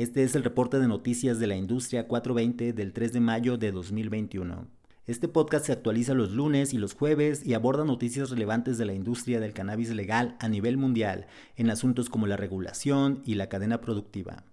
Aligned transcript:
Este 0.00 0.22
es 0.22 0.34
el 0.34 0.44
reporte 0.44 0.78
de 0.78 0.88
noticias 0.88 1.38
de 1.38 1.46
la 1.46 1.56
industria 1.56 2.08
420 2.08 2.72
del 2.72 2.94
3 2.94 3.12
de 3.12 3.20
mayo 3.20 3.58
de 3.58 3.70
2021. 3.70 4.66
Este 5.04 5.28
podcast 5.28 5.66
se 5.66 5.72
actualiza 5.72 6.14
los 6.14 6.30
lunes 6.30 6.72
y 6.72 6.78
los 6.78 6.94
jueves 6.94 7.44
y 7.44 7.52
aborda 7.52 7.84
noticias 7.84 8.30
relevantes 8.30 8.78
de 8.78 8.86
la 8.86 8.94
industria 8.94 9.40
del 9.40 9.52
cannabis 9.52 9.90
legal 9.90 10.38
a 10.40 10.48
nivel 10.48 10.78
mundial 10.78 11.26
en 11.56 11.68
asuntos 11.68 12.08
como 12.08 12.26
la 12.26 12.38
regulación 12.38 13.20
y 13.26 13.34
la 13.34 13.50
cadena 13.50 13.82
productiva. 13.82 14.44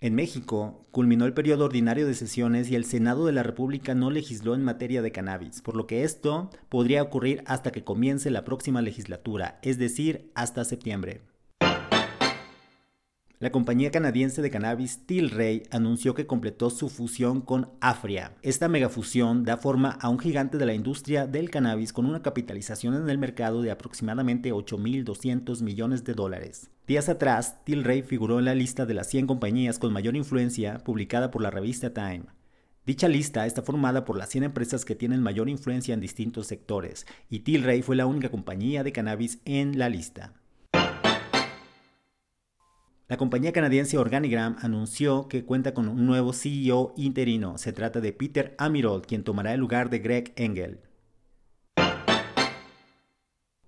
En 0.00 0.14
México, 0.14 0.86
culminó 0.92 1.24
el 1.24 1.34
periodo 1.34 1.64
ordinario 1.64 2.06
de 2.06 2.14
sesiones 2.14 2.70
y 2.70 2.76
el 2.76 2.84
Senado 2.84 3.26
de 3.26 3.32
la 3.32 3.42
República 3.42 3.96
no 3.96 4.12
legisló 4.12 4.54
en 4.54 4.62
materia 4.62 5.02
de 5.02 5.10
cannabis, 5.10 5.62
por 5.62 5.74
lo 5.74 5.88
que 5.88 6.04
esto 6.04 6.50
podría 6.68 7.02
ocurrir 7.02 7.42
hasta 7.46 7.72
que 7.72 7.82
comience 7.82 8.30
la 8.30 8.44
próxima 8.44 8.82
legislatura, 8.82 9.58
es 9.62 9.78
decir, 9.78 10.30
hasta 10.36 10.64
septiembre. 10.64 11.22
La 13.38 13.52
compañía 13.52 13.90
canadiense 13.90 14.40
de 14.40 14.50
cannabis 14.50 15.04
Tilray 15.04 15.64
anunció 15.70 16.14
que 16.14 16.26
completó 16.26 16.70
su 16.70 16.88
fusión 16.88 17.42
con 17.42 17.68
Afria. 17.82 18.32
Esta 18.40 18.66
megafusión 18.66 19.44
da 19.44 19.58
forma 19.58 19.90
a 19.90 20.08
un 20.08 20.18
gigante 20.18 20.56
de 20.56 20.64
la 20.64 20.72
industria 20.72 21.26
del 21.26 21.50
cannabis 21.50 21.92
con 21.92 22.06
una 22.06 22.22
capitalización 22.22 22.94
en 22.94 23.10
el 23.10 23.18
mercado 23.18 23.60
de 23.60 23.70
aproximadamente 23.70 24.54
8.200 24.54 25.60
millones 25.60 26.02
de 26.04 26.14
dólares. 26.14 26.70
Días 26.86 27.10
atrás, 27.10 27.62
Tilray 27.64 28.00
figuró 28.00 28.38
en 28.38 28.46
la 28.46 28.54
lista 28.54 28.86
de 28.86 28.94
las 28.94 29.08
100 29.08 29.26
compañías 29.26 29.78
con 29.78 29.92
mayor 29.92 30.16
influencia 30.16 30.78
publicada 30.78 31.30
por 31.30 31.42
la 31.42 31.50
revista 31.50 31.92
Time. 31.92 32.24
Dicha 32.86 33.06
lista 33.06 33.44
está 33.44 33.60
formada 33.60 34.06
por 34.06 34.16
las 34.16 34.30
100 34.30 34.44
empresas 34.44 34.86
que 34.86 34.94
tienen 34.94 35.20
mayor 35.20 35.50
influencia 35.50 35.92
en 35.92 36.00
distintos 36.00 36.46
sectores, 36.46 37.06
y 37.28 37.40
Tilray 37.40 37.82
fue 37.82 37.96
la 37.96 38.06
única 38.06 38.30
compañía 38.30 38.82
de 38.82 38.92
cannabis 38.92 39.40
en 39.44 39.78
la 39.78 39.90
lista. 39.90 40.32
La 43.08 43.16
compañía 43.16 43.52
canadiense 43.52 43.98
Organigram 43.98 44.56
anunció 44.62 45.28
que 45.28 45.44
cuenta 45.44 45.74
con 45.74 45.86
un 45.86 46.06
nuevo 46.06 46.32
CEO 46.32 46.92
interino. 46.96 47.56
Se 47.56 47.72
trata 47.72 48.00
de 48.00 48.12
Peter 48.12 48.56
Amirold, 48.58 49.06
quien 49.06 49.22
tomará 49.22 49.54
el 49.54 49.60
lugar 49.60 49.90
de 49.90 50.00
Greg 50.00 50.32
Engel. 50.34 50.80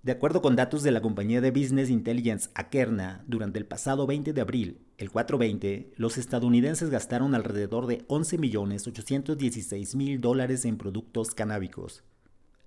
De 0.03 0.11
acuerdo 0.11 0.41
con 0.41 0.57
datos 0.57 0.83
de 0.83 0.91
la 0.91 1.01
compañía 1.01 1.39
de 1.39 1.51
Business 1.51 1.89
Intelligence 1.89 2.49
Akerna, 2.53 3.23
durante 3.27 3.59
el 3.59 3.65
pasado 3.65 4.05
20 4.05 4.33
de 4.33 4.41
abril, 4.41 4.81
el 4.97 5.09
420, 5.09 5.93
los 5.95 6.17
estadounidenses 6.17 6.89
gastaron 6.89 7.33
alrededor 7.33 7.87
de 7.87 8.05
11.816.000 8.07 10.19
dólares 10.19 10.65
en 10.65 10.77
productos 10.77 11.33
canábicos. 11.33 12.03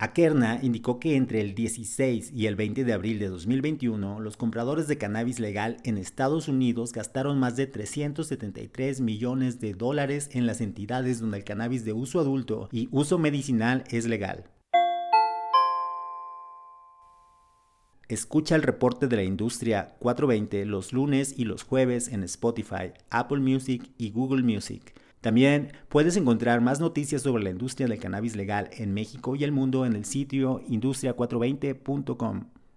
Akerna 0.03 0.58
indicó 0.61 0.98
que 0.98 1.14
entre 1.14 1.41
el 1.41 1.55
16 1.55 2.33
y 2.34 2.47
el 2.47 2.56
20 2.56 2.83
de 2.83 2.92
abril 2.92 3.20
de 3.20 3.28
2021, 3.28 4.19
los 4.19 4.36
compradores 4.36 4.89
de 4.89 4.98
cannabis 4.98 5.39
legal 5.39 5.77
en 5.84 5.97
Estados 5.97 6.48
Unidos 6.48 6.92
gastaron 6.92 7.39
más 7.39 7.55
de 7.55 7.69
373 7.69 9.00
millones 9.00 9.61
de 9.61 9.75
dólares 9.75 10.28
en 10.33 10.45
las 10.45 10.61
entidades 10.61 11.20
donde 11.20 11.36
el 11.36 11.45
cannabis 11.45 11.84
de 11.84 11.92
uso 11.92 12.19
adulto 12.19 12.69
y 12.73 12.89
uso 12.91 13.17
medicinal 13.17 13.84
es 13.91 14.06
legal. 14.06 14.42
Escucha 18.08 18.56
el 18.56 18.62
reporte 18.64 19.06
de 19.06 19.14
la 19.14 19.23
industria 19.23 19.95
420 20.00 20.67
los 20.67 20.92
lunes 20.92 21.33
y 21.39 21.45
los 21.45 21.62
jueves 21.62 22.08
en 22.08 22.25
Spotify, 22.25 22.91
Apple 23.11 23.39
Music 23.39 23.89
y 23.98 24.11
Google 24.11 24.42
Music. 24.42 24.95
También 25.23 25.73
puedes 25.89 26.17
encontrar 26.17 26.61
más 26.61 26.81
noticias 26.81 27.23
sobre 27.23 27.45
la 27.45 27.51
industria 27.51 27.87
del 27.87 27.98
cannabis 27.98 28.34
legal 28.34 28.69
en 28.73 28.92
México 28.92 29.37
y 29.37 29.45
el 29.45 29.53
mundo 29.53 29.87
en 29.87 29.95
el 29.95 30.05
sitio 30.05 30.61
industria420.com. 30.69 32.52